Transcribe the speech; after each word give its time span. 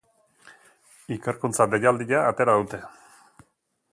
Ikerkuntza-deialdia 1.15 2.21
atera 2.31 2.57
dute. 2.63 2.83